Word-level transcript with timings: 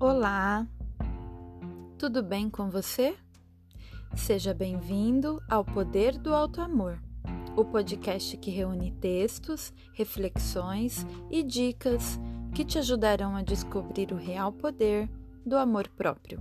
Olá, 0.00 0.64
tudo 1.98 2.22
bem 2.22 2.48
com 2.48 2.70
você? 2.70 3.16
Seja 4.14 4.54
bem-vindo 4.54 5.42
ao 5.50 5.64
Poder 5.64 6.16
do 6.16 6.32
Alto 6.32 6.60
Amor, 6.60 7.02
o 7.56 7.64
podcast 7.64 8.36
que 8.36 8.48
reúne 8.48 8.92
textos, 8.92 9.72
reflexões 9.94 11.04
e 11.28 11.42
dicas 11.42 12.16
que 12.54 12.64
te 12.64 12.78
ajudarão 12.78 13.34
a 13.34 13.42
descobrir 13.42 14.12
o 14.12 14.16
real 14.16 14.52
poder 14.52 15.10
do 15.44 15.56
amor 15.56 15.88
próprio. 15.88 16.40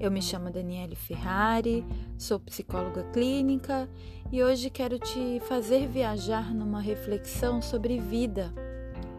Eu 0.00 0.10
me 0.10 0.22
chamo 0.22 0.50
Daniele 0.50 0.96
Ferrari, 0.96 1.84
sou 2.16 2.40
psicóloga 2.40 3.04
clínica 3.12 3.90
e 4.32 4.42
hoje 4.42 4.70
quero 4.70 4.98
te 4.98 5.38
fazer 5.40 5.86
viajar 5.86 6.54
numa 6.54 6.80
reflexão 6.80 7.60
sobre 7.60 8.00
vida, 8.00 8.54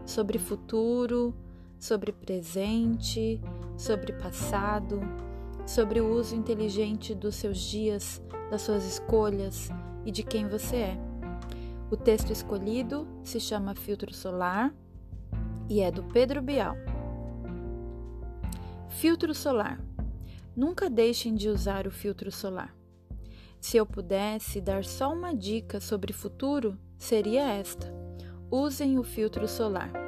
sobre 0.04 0.40
futuro, 0.40 1.36
sobre 1.80 2.12
presente, 2.12 3.40
sobre 3.78 4.14
passado, 4.14 5.00
sobre 5.66 6.00
o 6.00 6.14
uso 6.14 6.36
inteligente 6.36 7.14
dos 7.14 7.36
seus 7.36 7.60
dias, 7.60 8.22
das 8.50 8.62
suas 8.62 8.86
escolhas 8.86 9.70
e 10.06 10.12
de 10.12 10.24
quem 10.24 10.48
você 10.48 10.76
é. 10.78 10.98
O 11.92 11.96
texto 11.96 12.32
escolhido 12.32 13.08
se 13.24 13.40
chama 13.40 13.76
Filtro 13.76 14.14
Solar 14.14 14.74
e 15.70 15.82
é 15.82 15.92
do 15.92 16.04
Pedro 16.04 16.42
Bial. 16.42 16.76
Filtro 18.90 19.34
solar. 19.34 19.80
Nunca 20.56 20.90
deixem 20.90 21.36
de 21.36 21.50
usar 21.50 21.86
o 21.86 21.92
filtro 21.92 22.32
solar. 22.32 22.76
Se 23.60 23.78
eu 23.78 23.86
pudesse 23.86 24.60
dar 24.60 24.84
só 24.84 25.14
uma 25.14 25.36
dica 25.36 25.80
sobre 25.80 26.14
futuro, 26.14 26.78
seria 26.98 27.48
esta: 27.48 27.94
usem 28.50 28.98
o 28.98 29.04
filtro 29.04 29.48
solar. 29.48 30.07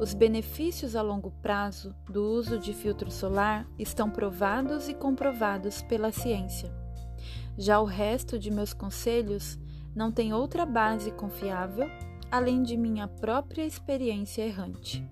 Os 0.00 0.14
benefícios 0.14 0.96
a 0.96 1.02
longo 1.02 1.30
prazo 1.42 1.94
do 2.08 2.24
uso 2.24 2.58
de 2.58 2.72
filtro 2.72 3.10
solar 3.10 3.68
estão 3.78 4.08
provados 4.08 4.88
e 4.88 4.94
comprovados 4.94 5.82
pela 5.82 6.10
ciência. 6.10 6.72
Já 7.58 7.78
o 7.78 7.84
resto 7.84 8.38
de 8.38 8.50
meus 8.50 8.72
conselhos 8.72 9.58
não 9.94 10.10
tem 10.10 10.32
outra 10.32 10.64
base 10.64 11.10
confiável 11.10 11.86
além 12.30 12.62
de 12.62 12.78
minha 12.78 13.06
própria 13.06 13.66
experiência 13.66 14.40
errante. 14.40 15.06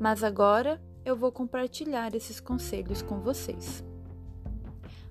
Mas 0.00 0.24
agora 0.24 0.82
eu 1.04 1.14
vou 1.14 1.30
compartilhar 1.30 2.12
esses 2.12 2.40
conselhos 2.40 3.02
com 3.02 3.20
vocês. 3.20 3.84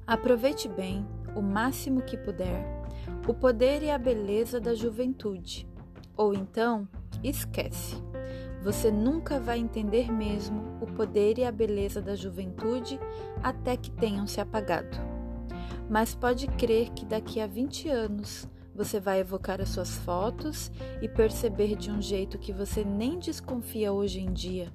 Aproveite 0.05 0.67
bem, 0.67 1.07
o 1.33 1.41
máximo 1.41 2.01
que 2.01 2.17
puder, 2.17 2.65
o 3.25 3.33
poder 3.33 3.81
e 3.81 3.89
a 3.89 3.97
beleza 3.97 4.59
da 4.59 4.75
juventude, 4.75 5.65
ou 6.17 6.33
então 6.33 6.85
esquece. 7.23 7.95
Você 8.65 8.89
nunca 8.89 9.39
vai 9.39 9.59
entender 9.59 10.11
mesmo 10.11 10.79
o 10.81 10.87
poder 10.87 11.37
e 11.37 11.45
a 11.45 11.51
beleza 11.51 12.01
da 12.01 12.15
juventude 12.15 12.99
até 13.43 13.77
que 13.77 13.91
tenham 13.91 14.25
se 14.25 14.41
apagado. 14.41 14.97
Mas 15.87 16.15
pode 16.15 16.47
crer 16.47 16.89
que 16.89 17.05
daqui 17.05 17.39
a 17.39 17.45
20 17.45 17.87
anos 17.89 18.49
você 18.73 18.99
vai 18.99 19.19
evocar 19.19 19.61
as 19.61 19.69
suas 19.69 19.91
fotos 19.99 20.71
e 20.99 21.07
perceber 21.07 21.75
de 21.75 21.91
um 21.91 22.01
jeito 22.01 22.39
que 22.39 22.51
você 22.51 22.83
nem 22.83 23.19
desconfia 23.19 23.93
hoje 23.93 24.19
em 24.19 24.33
dia 24.33 24.73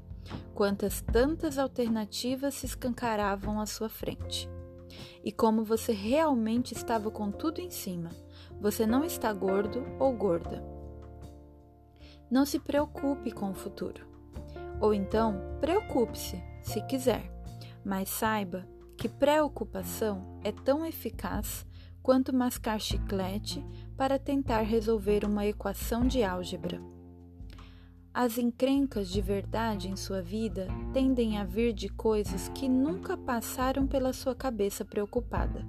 quantas 0.54 1.00
tantas 1.00 1.58
alternativas 1.58 2.54
se 2.54 2.66
escancaravam 2.66 3.60
à 3.60 3.66
sua 3.66 3.88
frente. 3.88 4.48
E 5.24 5.32
como 5.32 5.64
você 5.64 5.90
realmente 5.90 6.74
estava 6.74 7.10
com 7.10 7.32
tudo 7.32 7.60
em 7.60 7.70
cima. 7.70 8.10
Você 8.60 8.86
não 8.86 9.02
está 9.02 9.32
gordo 9.32 9.84
ou 9.98 10.12
gorda 10.12 10.79
não 12.30 12.44
se 12.44 12.58
preocupe 12.58 13.32
com 13.32 13.50
o 13.50 13.54
futuro. 13.54 14.06
Ou 14.80 14.94
então, 14.94 15.40
preocupe-se, 15.60 16.42
se 16.62 16.80
quiser, 16.86 17.30
mas 17.84 18.08
saiba 18.08 18.66
que 18.96 19.08
preocupação 19.08 20.38
é 20.44 20.52
tão 20.52 20.84
eficaz 20.84 21.66
quanto 22.02 22.34
mascar 22.34 22.78
chiclete 22.80 23.64
para 23.96 24.18
tentar 24.18 24.60
resolver 24.60 25.24
uma 25.24 25.46
equação 25.46 26.06
de 26.06 26.22
álgebra. 26.22 26.80
As 28.12 28.38
encrencas 28.38 29.08
de 29.08 29.20
verdade 29.20 29.88
em 29.88 29.96
sua 29.96 30.20
vida 30.20 30.66
tendem 30.92 31.38
a 31.38 31.44
vir 31.44 31.72
de 31.72 31.88
coisas 31.88 32.48
que 32.48 32.68
nunca 32.68 33.16
passaram 33.16 33.86
pela 33.86 34.12
sua 34.12 34.34
cabeça 34.34 34.84
preocupada 34.84 35.64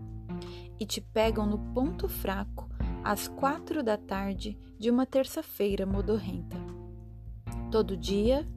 e 0.80 0.86
te 0.86 1.00
pegam 1.00 1.46
no 1.46 1.60
ponto 1.74 2.10
fraco 2.10 2.68
às 3.04 3.28
quatro 3.28 3.84
da 3.84 3.98
tarde 3.98 4.58
de 4.78 4.90
uma 4.90 5.06
terça-feira 5.06 5.86
modorrenta. 5.86 6.58
Todo 7.72 7.98
dia, 7.98 8.48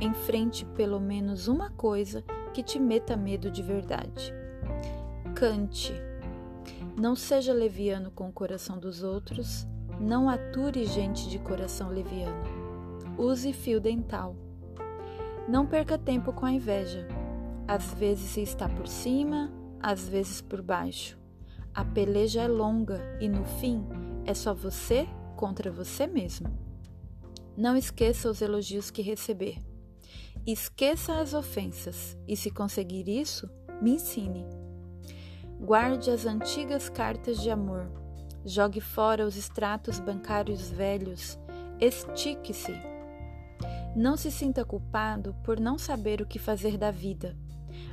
enfrente 0.00 0.64
pelo 0.64 1.00
menos 1.00 1.48
uma 1.48 1.70
coisa 1.70 2.24
que 2.52 2.62
te 2.62 2.78
meta 2.78 3.16
medo 3.16 3.50
de 3.50 3.62
verdade. 3.62 4.32
Cante. 5.34 5.92
Não 6.96 7.16
seja 7.16 7.52
leviano 7.52 8.10
com 8.10 8.28
o 8.28 8.32
coração 8.32 8.78
dos 8.78 9.02
outros, 9.02 9.66
não 10.00 10.28
ature 10.28 10.84
gente 10.84 11.28
de 11.28 11.38
coração 11.38 11.88
leviano. 11.88 12.64
Use 13.18 13.52
fio 13.52 13.80
dental. 13.80 14.36
Não 15.48 15.66
perca 15.66 15.98
tempo 15.98 16.32
com 16.32 16.46
a 16.46 16.52
inveja. 16.52 17.06
Às 17.66 17.92
vezes 17.94 18.36
está 18.36 18.68
por 18.68 18.86
cima, 18.86 19.52
às 19.80 20.08
vezes 20.08 20.40
por 20.40 20.62
baixo. 20.62 21.18
A 21.74 21.84
peleja 21.84 22.42
é 22.42 22.46
longa 22.46 23.00
e 23.20 23.28
no 23.28 23.44
fim 23.44 23.84
é 24.24 24.32
só 24.32 24.54
você 24.54 25.08
contra 25.34 25.72
você 25.72 26.06
mesmo. 26.06 26.46
Não 27.56 27.76
esqueça 27.76 28.30
os 28.30 28.40
elogios 28.40 28.92
que 28.92 29.02
receber. 29.02 29.58
Esqueça 30.46 31.18
as 31.18 31.34
ofensas 31.34 32.16
e, 32.28 32.36
se 32.36 32.48
conseguir 32.48 33.08
isso, 33.08 33.50
me 33.82 33.92
ensine. 33.92 34.46
Guarde 35.60 36.12
as 36.12 36.26
antigas 36.26 36.88
cartas 36.88 37.42
de 37.42 37.50
amor. 37.50 37.90
Jogue 38.44 38.80
fora 38.80 39.26
os 39.26 39.36
extratos 39.36 39.98
bancários 39.98 40.70
velhos. 40.70 41.36
Estique-se. 41.80 42.74
Não 43.96 44.16
se 44.16 44.30
sinta 44.30 44.64
culpado 44.64 45.34
por 45.42 45.58
não 45.58 45.76
saber 45.76 46.20
o 46.20 46.26
que 46.26 46.38
fazer 46.38 46.78
da 46.78 46.92
vida. 46.92 47.36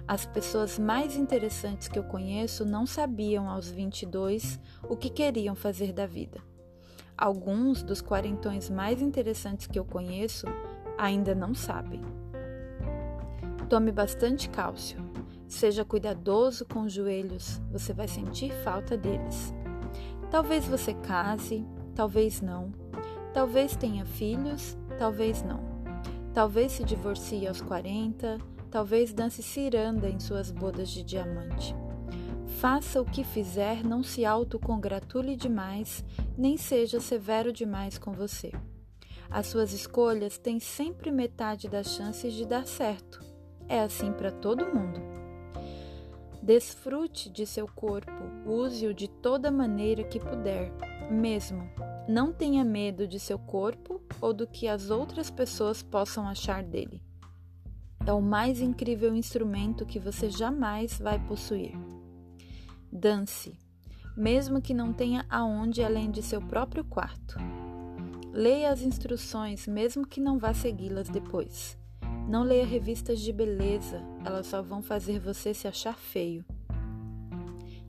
As 0.08 0.26
pessoas 0.26 0.78
mais 0.78 1.16
interessantes 1.16 1.88
que 1.88 1.98
eu 1.98 2.04
conheço 2.04 2.66
não 2.66 2.86
sabiam 2.86 3.50
aos 3.50 3.70
22 3.70 4.60
o 4.90 4.98
que 4.98 5.10
queriam 5.10 5.56
fazer 5.56 5.94
da 5.94 6.06
vida. 6.06 6.42
Alguns 7.18 7.84
dos 7.84 8.02
quarentões 8.02 8.70
mais 8.70 9.02
interessantes 9.02 9.68
que 9.68 9.78
eu 9.78 9.86
conheço 9.86 10.48
ainda 10.98 11.36
não 11.36 11.54
sabem. 11.54 12.02
Tome 13.70 13.92
bastante 13.92 14.50
cálcio. 14.50 15.00
Seja 15.48 15.86
cuidadoso 15.86 16.66
com 16.66 16.82
os 16.82 16.94
joelhos, 16.94 17.62
você 17.72 17.94
vai 17.94 18.08
sentir 18.08 18.52
falta 18.64 18.98
deles. 18.98 19.54
Talvez 20.30 20.66
você 20.66 20.94
case, 20.94 21.66
talvez 21.94 22.42
não. 22.42 22.72
Talvez 23.34 23.76
tenha 23.76 24.06
filhos, 24.06 24.78
talvez 24.98 25.44
não. 25.44 25.60
Talvez 26.34 26.72
se 26.72 26.84
divorcie 26.84 27.48
aos 27.48 27.62
40, 27.62 28.38
Talvez 28.72 29.12
dance 29.12 29.44
ciranda 29.44 30.08
em 30.08 30.18
suas 30.18 30.50
bodas 30.50 30.88
de 30.90 31.04
diamante. 31.04 31.76
Faça 32.62 33.02
o 33.02 33.06
que 33.06 33.22
fizer, 33.22 33.84
não 33.84 34.02
se 34.02 34.24
autocongratule 34.24 35.36
demais, 35.36 36.06
nem 36.38 36.56
seja 36.56 37.02
severo 37.02 37.52
demais 37.52 37.98
com 37.98 38.14
você. 38.14 38.50
As 39.30 39.48
suas 39.48 39.74
escolhas 39.74 40.38
têm 40.38 40.58
sempre 40.58 41.12
metade 41.12 41.68
das 41.68 41.88
chances 41.88 42.32
de 42.32 42.46
dar 42.46 42.66
certo. 42.66 43.20
É 43.68 43.82
assim 43.82 44.14
para 44.14 44.32
todo 44.32 44.74
mundo. 44.74 45.02
Desfrute 46.42 47.30
de 47.30 47.46
seu 47.46 47.68
corpo, 47.68 48.24
use-o 48.46 48.94
de 48.94 49.10
toda 49.10 49.52
maneira 49.52 50.02
que 50.06 50.20
puder, 50.20 50.72
mesmo. 51.12 51.70
Não 52.08 52.32
tenha 52.32 52.64
medo 52.64 53.06
de 53.06 53.20
seu 53.20 53.38
corpo 53.38 54.02
ou 54.22 54.34
do 54.34 54.48
que 54.48 54.66
as 54.66 54.90
outras 54.90 55.30
pessoas 55.30 55.84
possam 55.84 56.26
achar 56.26 56.64
dele 56.64 57.02
é 58.06 58.14
o 58.14 58.22
mais 58.22 58.62
incrível 58.62 59.16
instrumento 59.16 59.86
que 59.86 60.00
você 60.00 60.30
jamais 60.30 60.98
vai 61.00 61.20
possuir. 61.20 61.74
Dance, 62.92 63.58
mesmo 64.18 64.62
que 64.62 64.74
não 64.74 64.92
tenha 64.92 65.26
aonde 65.30 65.84
além 65.84 66.12
de 66.12 66.22
seu 66.22 66.42
próprio 66.42 66.84
quarto. 66.84 67.38
Leia 68.34 68.72
as 68.72 68.82
instruções, 68.82 69.68
mesmo 69.68 70.08
que 70.08 70.22
não 70.22 70.38
vá 70.38 70.54
segui-las 70.54 71.10
depois. 71.10 71.78
Não 72.28 72.44
leia 72.44 72.66
revistas 72.66 73.20
de 73.20 73.32
beleza, 73.32 74.02
elas 74.24 74.48
só 74.48 74.62
vão 74.62 74.82
fazer 74.82 75.20
você 75.20 75.54
se 75.54 75.68
achar 75.68 75.98
feio. 75.98 76.46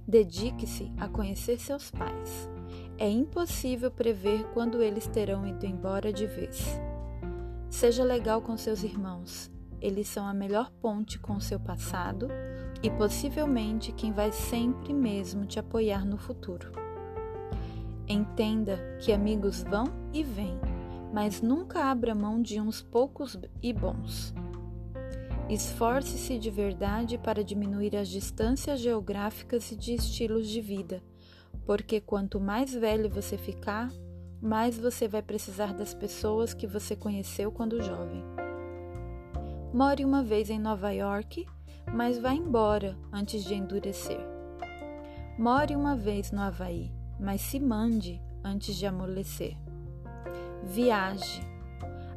Dedique-se 0.06 0.93
a 0.99 1.08
conhecer 1.08 1.58
seus 1.58 1.91
pais. 1.91 2.49
É 2.99 3.08
impossível 3.08 3.91
prever 3.91 4.44
quando 4.53 4.82
eles 4.82 5.06
terão 5.06 5.47
ido 5.47 5.65
embora 5.65 6.12
de 6.12 6.26
vez. 6.26 6.79
Seja 7.70 8.05
legal 8.05 8.43
com 8.43 8.56
seus 8.56 8.82
irmãos. 8.82 9.50
Eles 9.82 10.06
são 10.06 10.25
a 10.25 10.32
melhor 10.32 10.70
ponte 10.81 11.19
com 11.19 11.34
o 11.34 11.40
seu 11.40 11.58
passado 11.58 12.29
e 12.81 12.88
possivelmente 12.88 13.90
quem 13.90 14.12
vai 14.12 14.31
sempre 14.31 14.94
mesmo 14.94 15.44
te 15.44 15.58
apoiar 15.58 16.06
no 16.06 16.17
futuro. 16.17 16.70
Entenda 18.08 18.79
que 19.00 19.12
amigos 19.12 19.64
vão 19.64 19.87
e 20.12 20.23
vêm, 20.23 20.56
mas 21.12 21.43
nunca 21.43 21.90
abra 21.90 22.14
mão 22.14 22.40
de 22.40 22.61
uns 22.61 22.81
poucos 22.81 23.37
e 23.61 23.73
bons. 23.73 24.32
Esforce-se 25.49 26.38
de 26.38 26.50
verdade 26.50 27.19
para 27.19 27.43
diminuir 27.43 27.96
as 27.96 28.08
distâncias 28.08 28.79
geográficas 28.79 29.73
e 29.73 29.76
de 29.76 29.94
estilos 29.94 30.49
de 30.49 30.61
vida, 30.61 31.02
porque 31.67 32.00
quanto 32.00 32.38
mais 32.38 32.73
velho 32.73 33.11
você 33.11 33.37
ficar, 33.37 33.90
mais 34.40 34.79
você 34.79 35.08
vai 35.08 35.23
precisar 35.23 35.75
das 35.75 35.93
pessoas 35.93 36.55
que 36.55 36.69
você 36.69 36.94
conheceu 36.94 37.50
quando 37.50 37.82
jovem. 37.82 38.42
More 39.75 40.05
uma 40.05 40.23
vez 40.23 40.51
em 40.51 40.59
Nova 40.59 40.91
York, 40.91 41.47
mas 41.95 42.19
vá 42.19 42.35
embora 42.35 42.95
antes 43.11 43.43
de 43.43 43.55
endurecer. 43.55 44.21
More 45.39 45.75
uma 45.75 45.97
vez 45.97 46.31
no 46.31 46.43
Havaí, 46.43 46.93
mas 47.19 47.41
se 47.41 47.59
mande 47.59 48.21
antes 48.45 48.77
de 48.77 48.85
amolecer. 48.85 49.57
Viaje. 50.63 51.41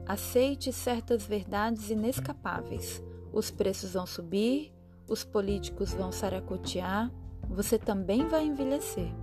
Aceite 0.05 0.73
certas 0.73 1.25
verdades 1.25 1.89
inescapáveis. 1.89 3.01
Os 3.31 3.49
preços 3.51 3.93
vão 3.93 4.05
subir, 4.05 4.73
os 5.07 5.23
políticos 5.23 5.93
vão 5.93 6.11
saracotear, 6.11 7.09
você 7.47 7.79
também 7.79 8.27
vai 8.27 8.45
envelhecer. 8.45 9.13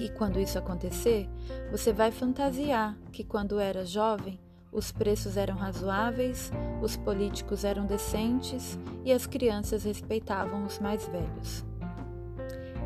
E 0.00 0.08
quando 0.08 0.40
isso 0.40 0.58
acontecer, 0.58 1.28
você 1.70 1.92
vai 1.92 2.10
fantasiar 2.10 2.98
que 3.12 3.22
quando 3.22 3.60
era 3.60 3.86
jovem, 3.86 4.40
os 4.72 4.92
preços 4.92 5.36
eram 5.36 5.56
razoáveis, 5.56 6.52
os 6.80 6.96
políticos 6.96 7.64
eram 7.64 7.86
decentes 7.86 8.78
e 9.04 9.12
as 9.12 9.26
crianças 9.26 9.84
respeitavam 9.84 10.64
os 10.64 10.78
mais 10.78 11.06
velhos. 11.08 11.64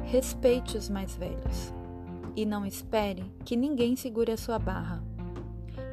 Respeite 0.04 0.76
os 0.76 0.88
mais 0.88 1.14
velhos 1.14 1.72
e 2.36 2.44
não 2.44 2.64
espere 2.64 3.25
que 3.44 3.56
ninguém 3.56 3.96
segure 3.96 4.32
a 4.32 4.36
sua 4.36 4.58
barra. 4.58 5.02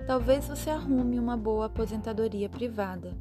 Talvez 0.07 0.47
você 0.47 0.69
arrume 0.69 1.19
uma 1.19 1.37
boa 1.37 1.67
aposentadoria 1.67 2.49
privada. 2.49 3.15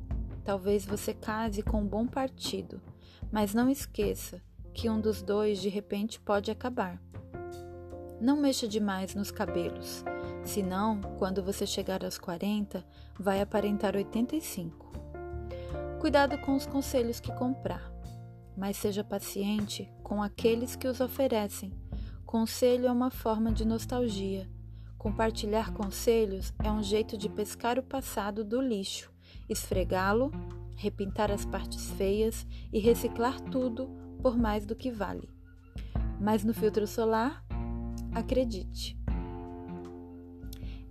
Talvez 0.44 0.86
você 0.86 1.12
case 1.12 1.62
com 1.62 1.82
um 1.82 1.86
bom 1.86 2.06
partido, 2.06 2.80
mas 3.30 3.54
não 3.54 3.68
esqueça 3.68 4.40
que 4.72 4.88
um 4.88 5.00
dos 5.00 5.22
dois 5.22 5.60
de 5.60 5.68
repente 5.68 6.18
pode 6.18 6.50
acabar. 6.50 7.00
Não 8.20 8.36
mexa 8.36 8.66
demais 8.66 9.14
nos 9.14 9.30
cabelos, 9.30 10.04
senão, 10.44 11.00
quando 11.18 11.42
você 11.42 11.66
chegar 11.66 12.04
aos 12.04 12.18
40, 12.18 12.84
vai 13.18 13.40
aparentar 13.40 13.96
85. 13.96 14.90
Cuidado 16.00 16.38
com 16.38 16.54
os 16.54 16.66
conselhos 16.66 17.20
que 17.20 17.32
comprar, 17.34 17.92
mas 18.56 18.76
seja 18.76 19.04
paciente 19.04 19.92
com 20.02 20.22
aqueles 20.22 20.74
que 20.76 20.88
os 20.88 21.00
oferecem 21.00 21.72
Conselho 22.30 22.86
é 22.86 22.92
uma 22.92 23.10
forma 23.10 23.50
de 23.50 23.64
nostalgia. 23.64 24.48
Compartilhar 24.96 25.72
conselhos 25.72 26.54
é 26.62 26.70
um 26.70 26.80
jeito 26.80 27.18
de 27.18 27.28
pescar 27.28 27.76
o 27.76 27.82
passado 27.82 28.44
do 28.44 28.60
lixo, 28.60 29.10
esfregá-lo, 29.48 30.30
repintar 30.76 31.28
as 31.32 31.44
partes 31.44 31.90
feias 31.94 32.46
e 32.72 32.78
reciclar 32.78 33.40
tudo 33.40 33.90
por 34.22 34.38
mais 34.38 34.64
do 34.64 34.76
que 34.76 34.92
vale. 34.92 35.28
Mas 36.20 36.44
no 36.44 36.54
filtro 36.54 36.86
solar, 36.86 37.44
acredite. 38.14 38.96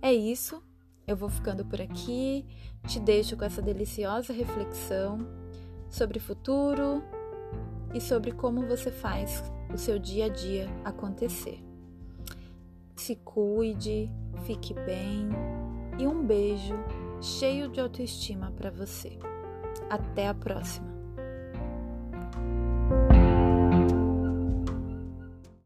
É 0.02 0.12
isso, 0.12 0.62
eu 1.06 1.16
vou 1.16 1.28
ficando 1.28 1.64
por 1.64 1.80
aqui, 1.80 2.46
te 2.86 2.98
deixo 2.98 3.36
com 3.36 3.44
essa 3.44 3.60
deliciosa 3.60 4.32
reflexão 4.32 5.26
sobre 5.90 6.18
futuro 6.18 7.02
e 7.92 8.00
sobre 8.00 8.32
como 8.32 8.66
você 8.66 8.90
faz 8.90 9.42
o 9.72 9.76
seu 9.76 9.98
dia 9.98 10.26
a 10.26 10.28
dia 10.28 10.68
acontecer. 10.84 11.62
Se 12.96 13.16
cuide, 13.16 14.10
fique 14.44 14.72
bem 14.72 15.28
e 15.98 16.06
um 16.06 16.24
beijo 16.24 16.74
cheio 17.20 17.68
de 17.68 17.80
autoestima 17.80 18.52
para 18.52 18.70
você. 18.70 19.18
Até 19.90 20.28
a 20.28 20.34
próxima! 20.34 20.89